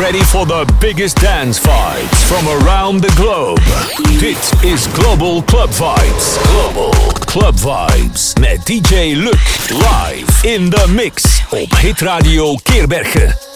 [0.00, 3.60] ready for the biggest dance vibes from around the globe.
[4.18, 6.38] Dit is Global Club Vibes.
[6.42, 6.92] Global
[7.24, 13.49] Club Vibes met DJ Luc live in the mix op Hit Radio Keerbergen.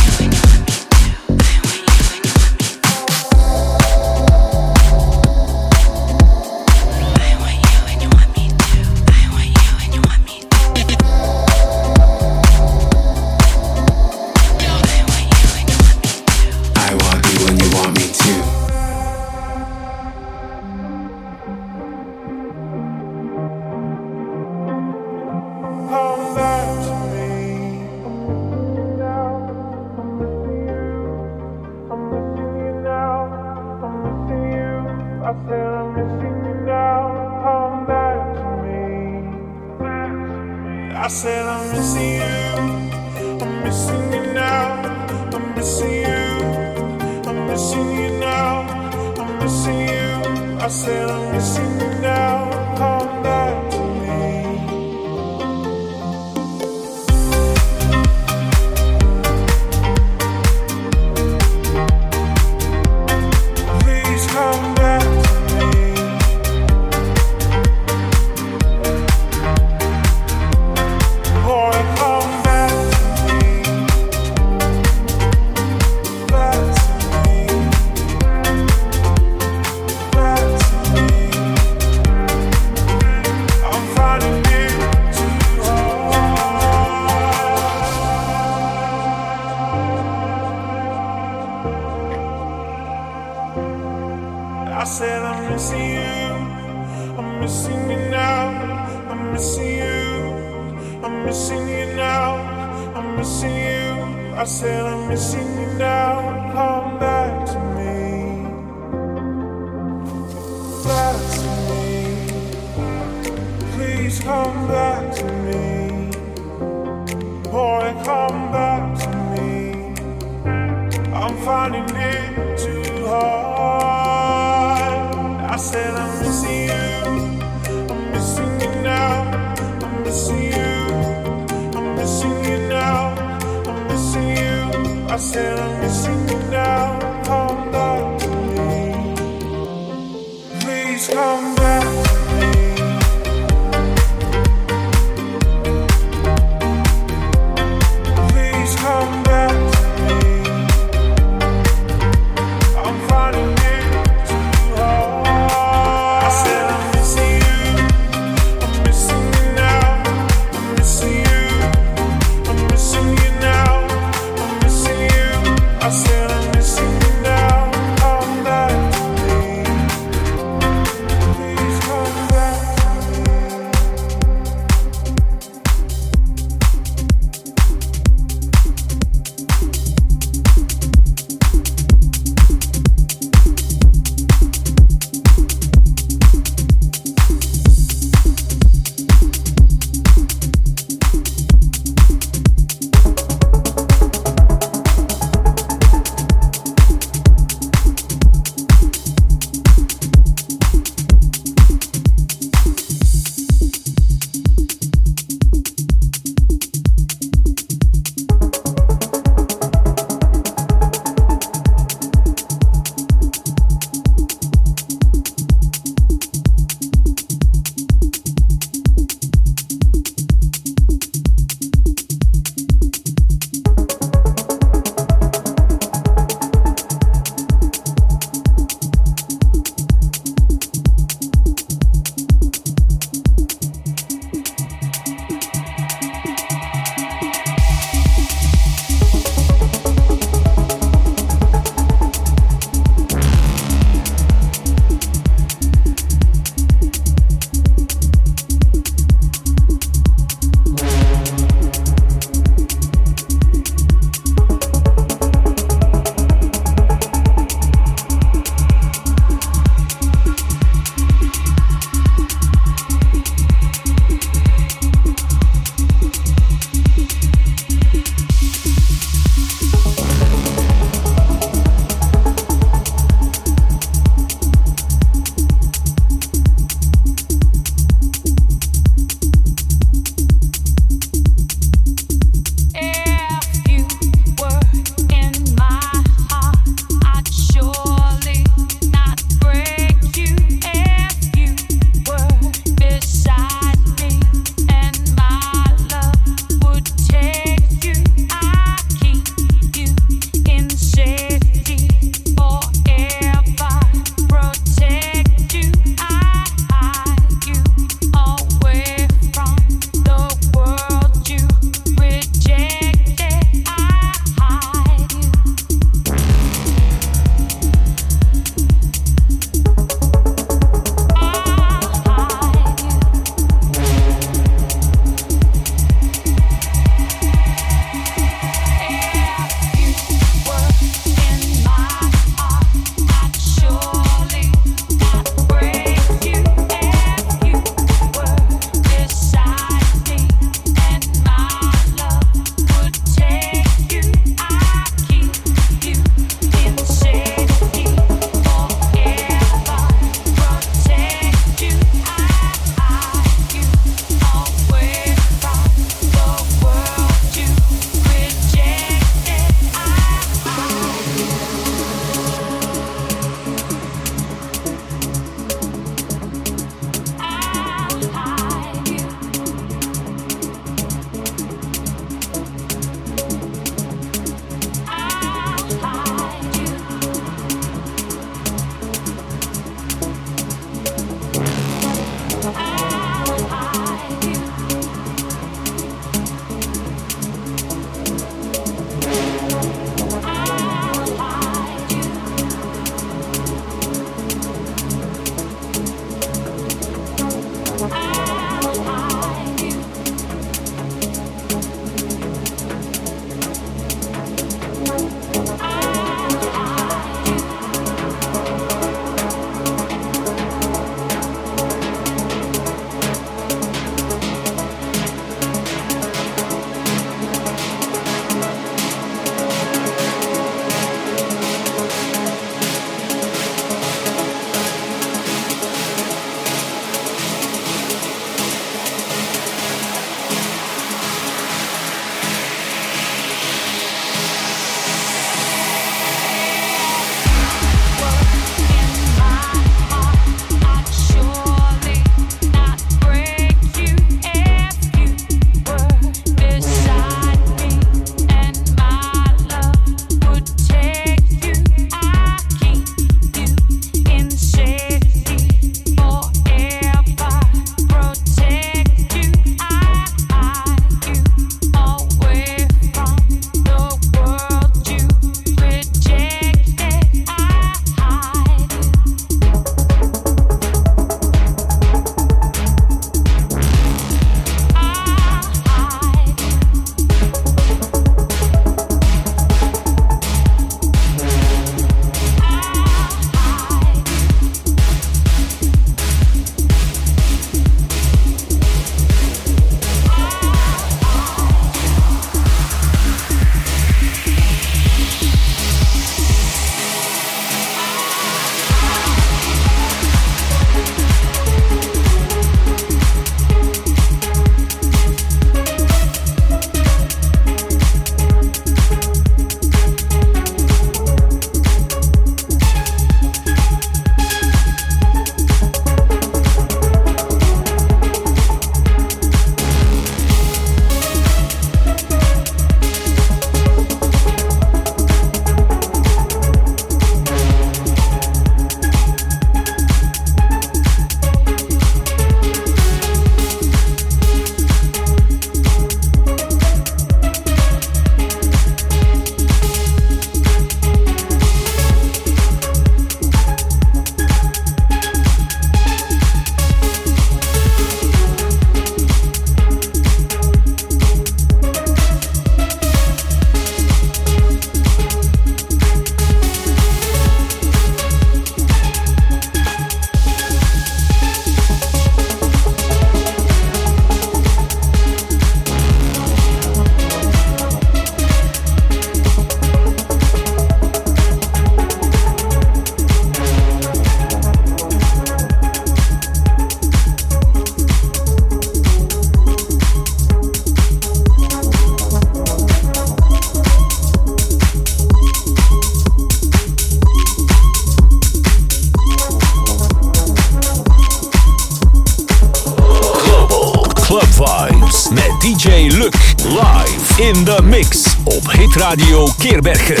[599.61, 600.00] Bergen.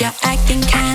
[0.00, 0.89] You're acting kinda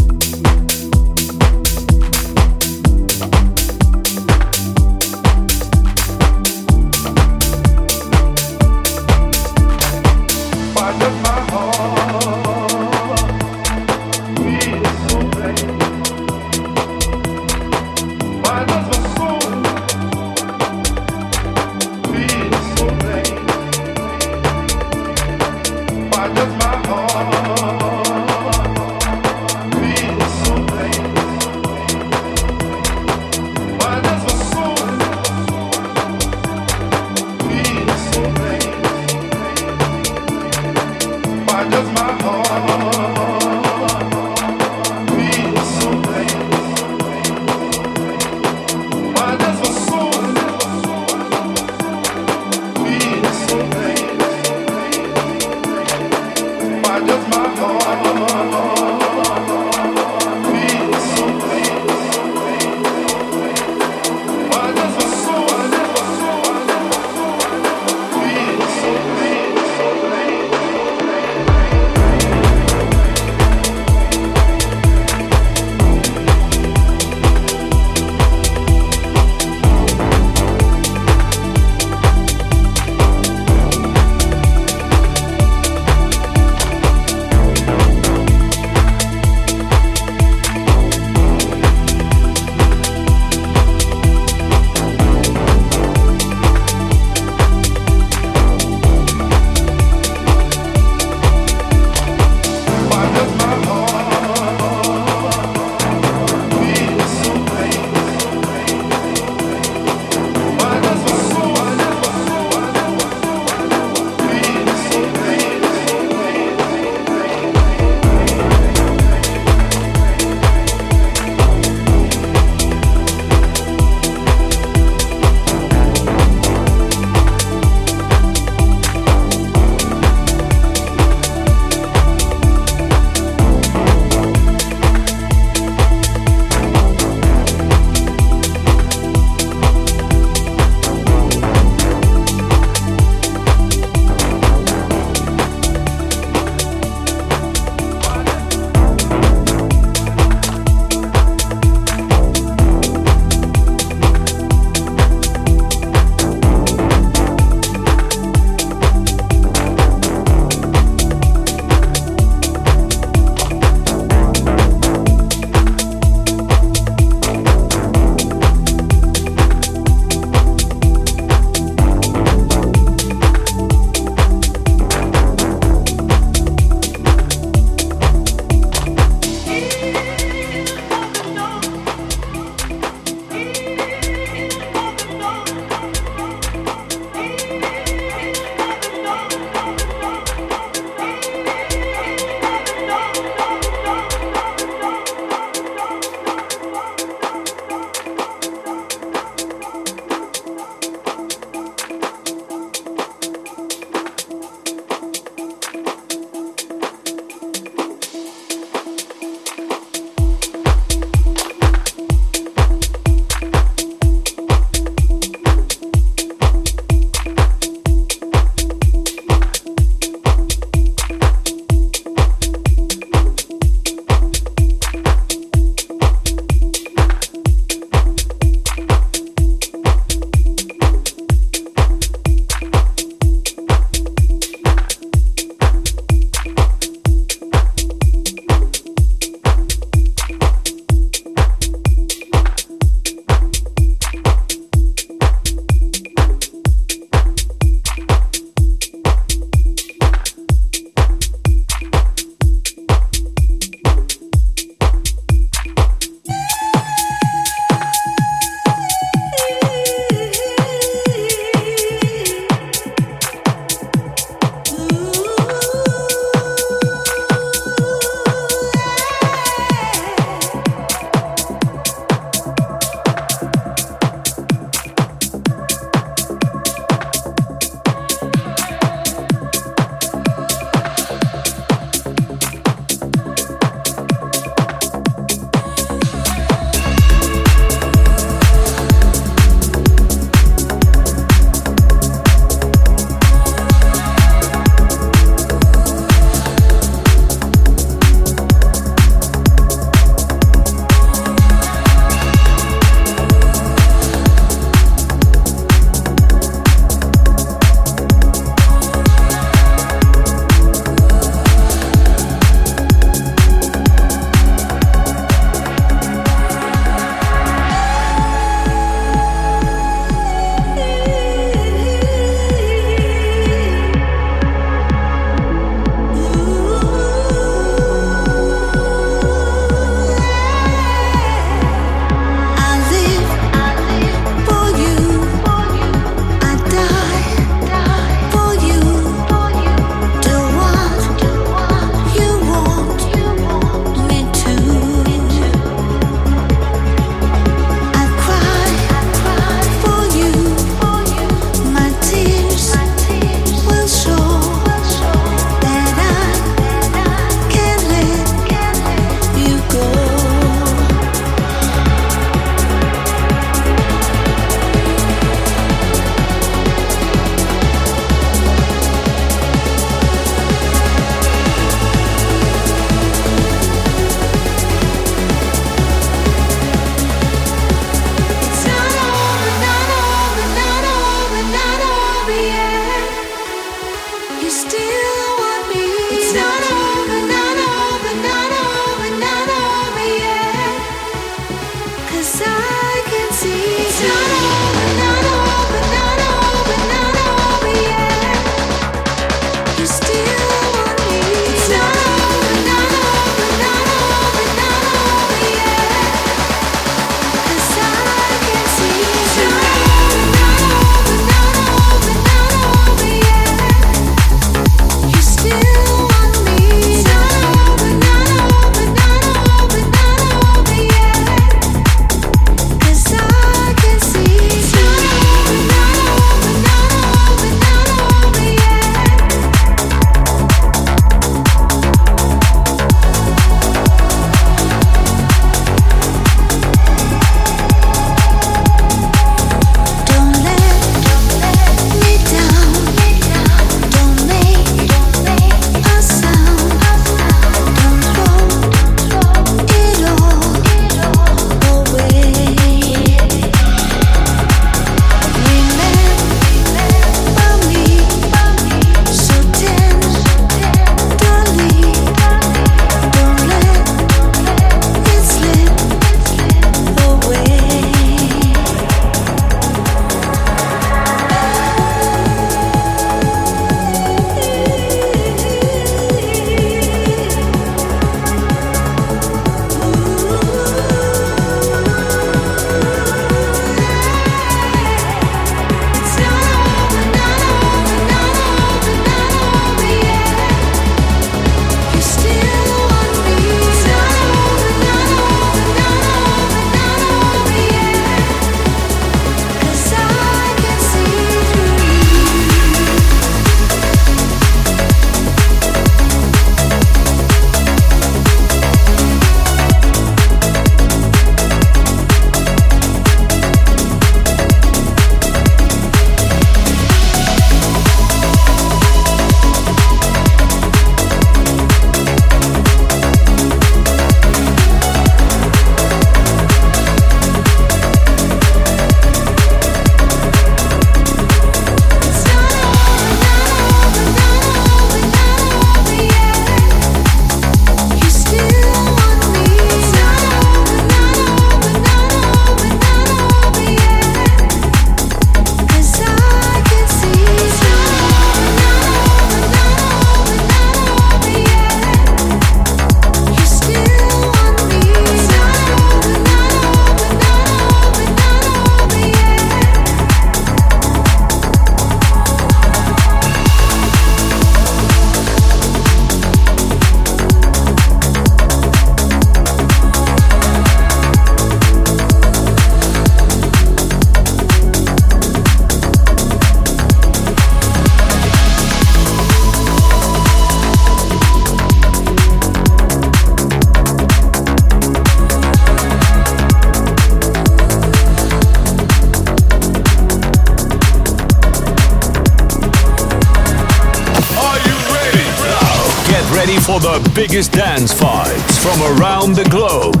[597.14, 600.00] biggest dance vibes from around the globe.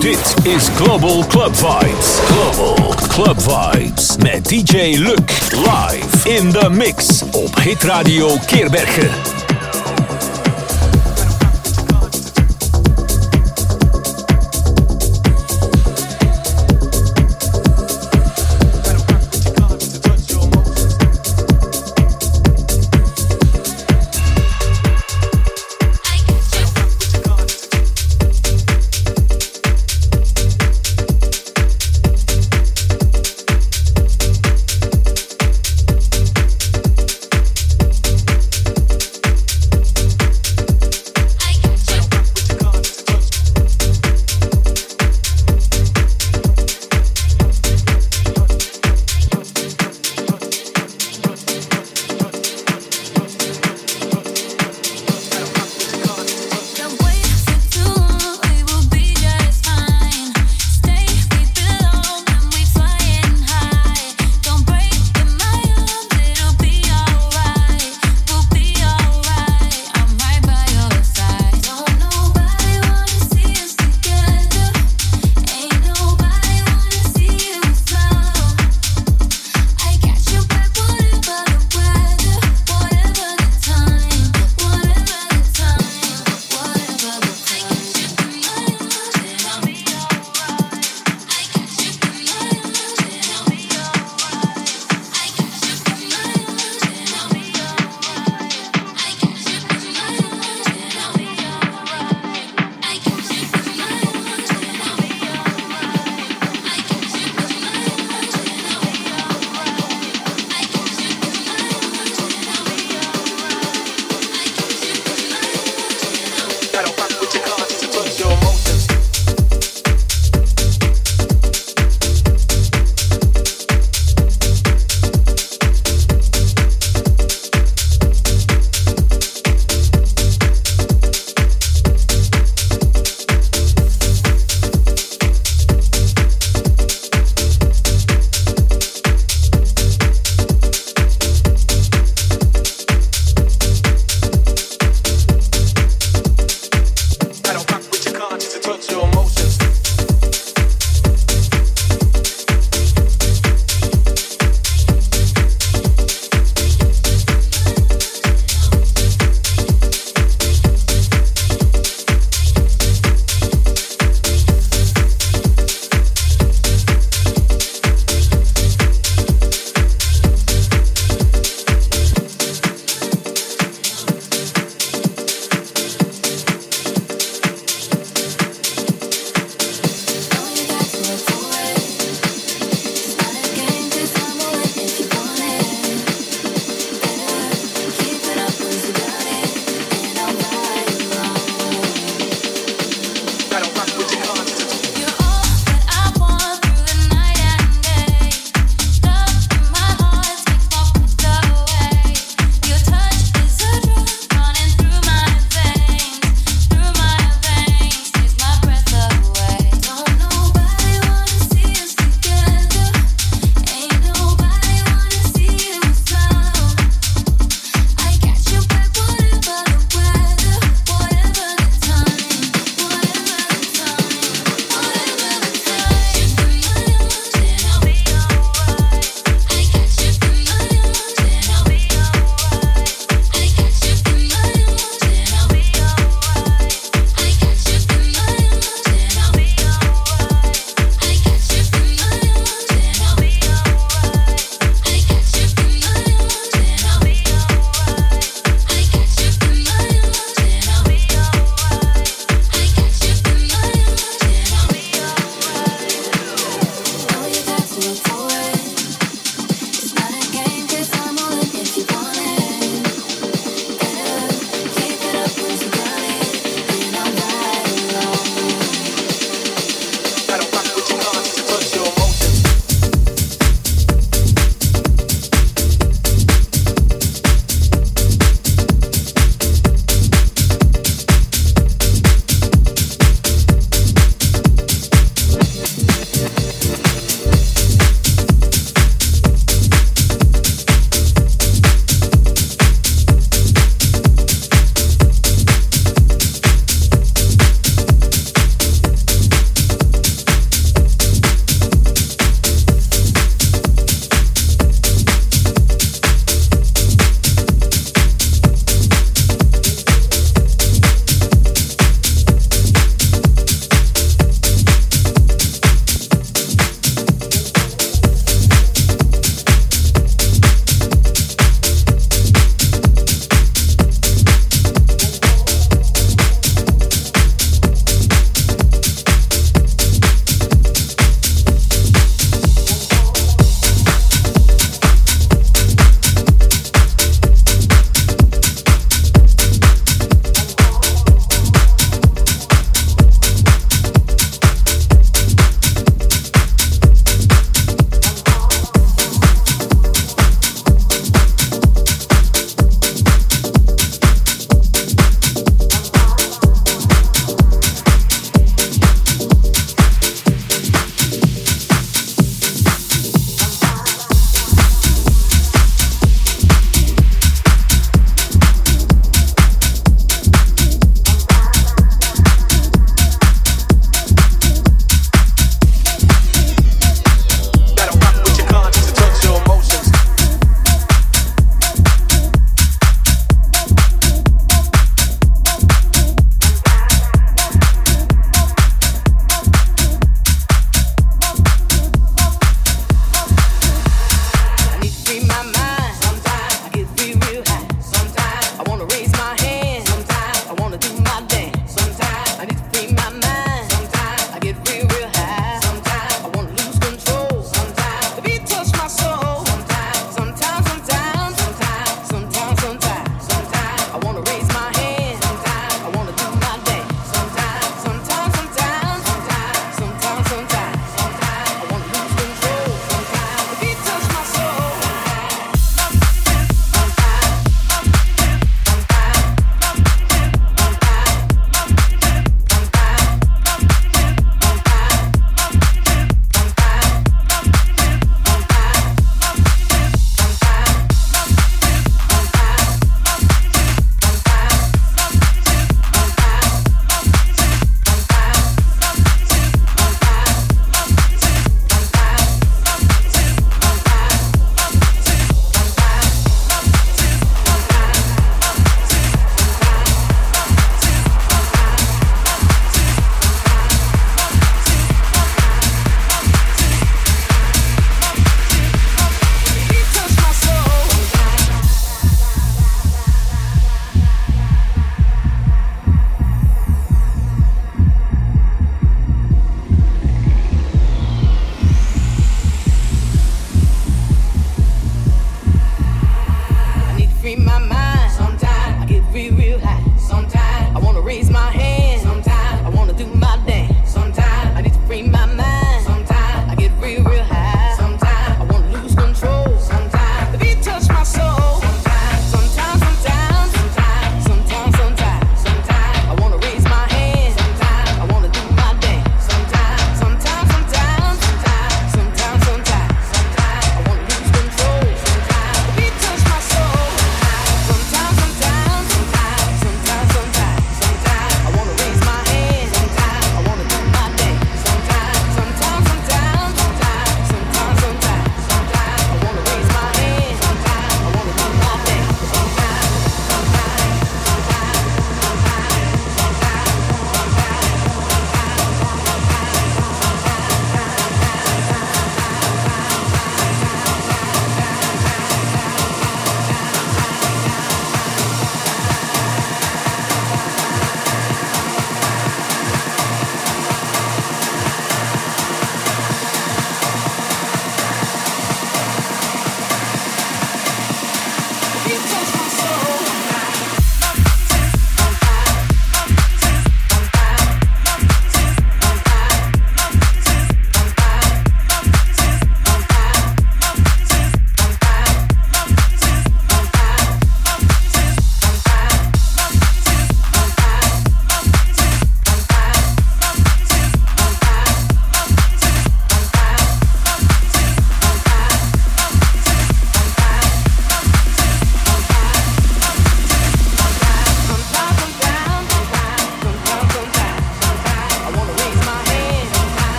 [0.00, 2.18] Dit is Global Club Vibes.
[2.26, 9.37] Global Club Vibes met DJ Luc live in the mix op Hit Radio Keerbergen.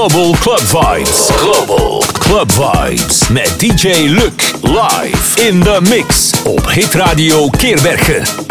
[0.00, 1.30] Global Club Vibes.
[1.36, 8.49] Global Club Vibes met DJ Luc live in the mix op Hit Radio Keerbergen.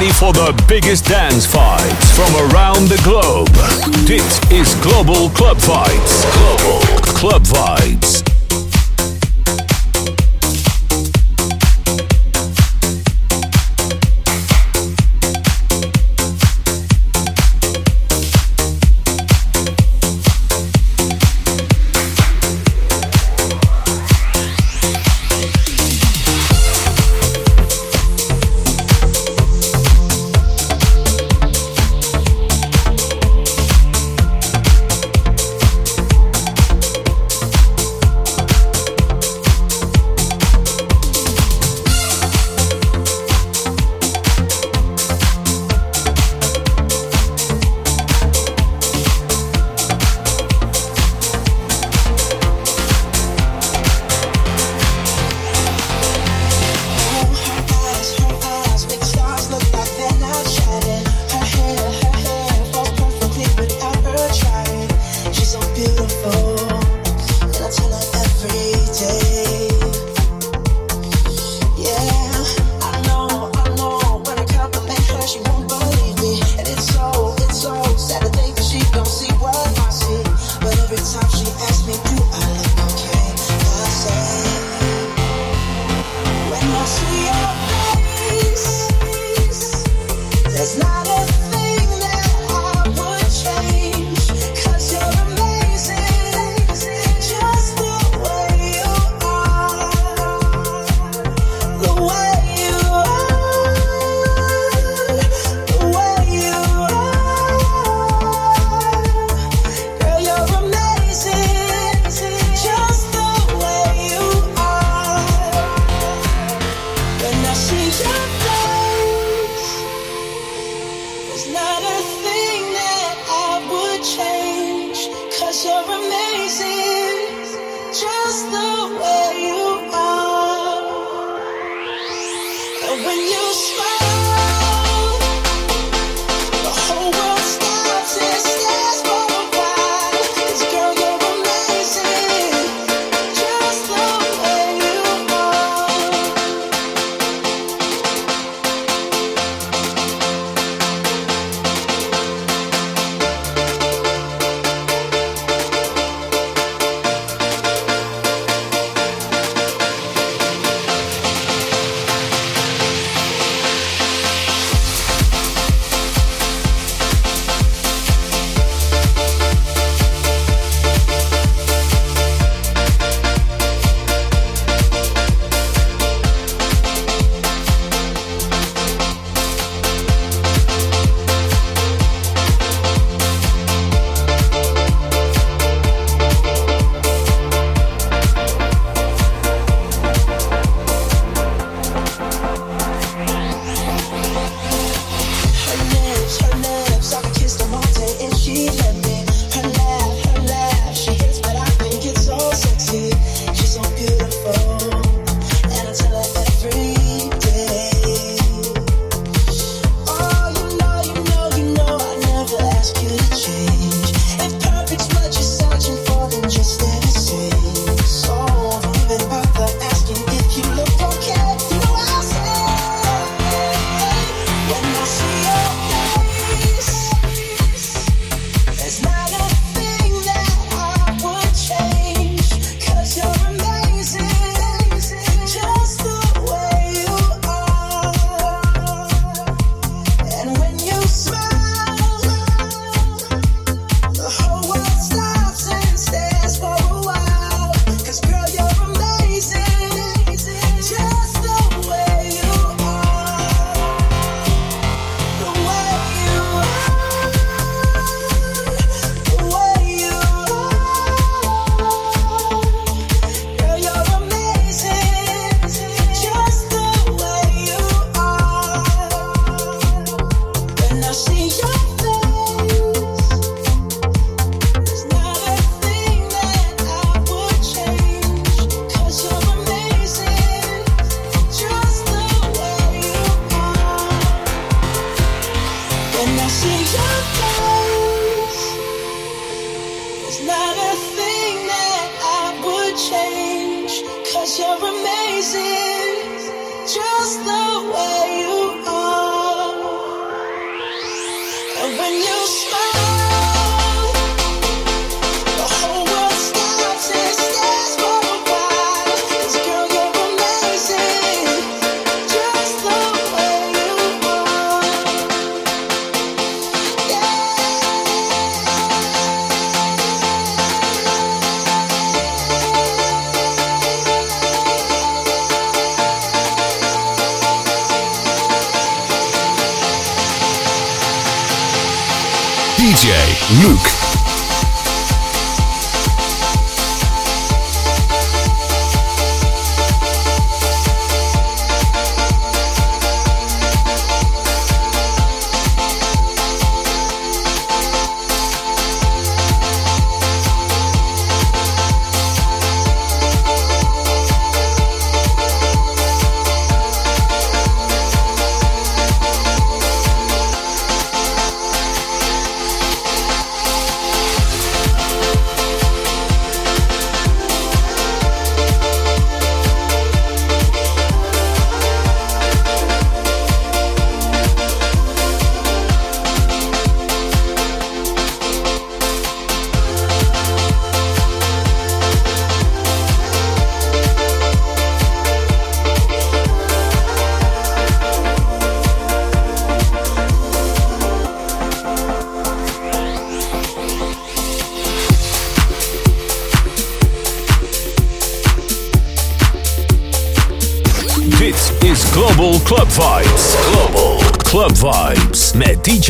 [0.00, 3.50] Ready for the biggest dance fights from around the globe.
[4.06, 6.24] Dit is Global Club Vibes.
[6.32, 8.19] Global Club Vibes.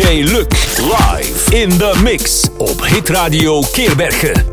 [0.00, 4.49] DJ Luc live in the mix op Hitradio Keerbergen.